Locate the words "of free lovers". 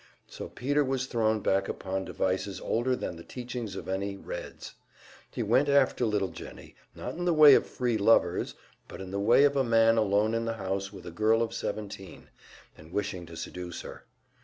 7.53-8.55